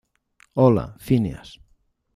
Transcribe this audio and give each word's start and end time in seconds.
Hola, 0.59 0.95
Phineas. 1.05 1.49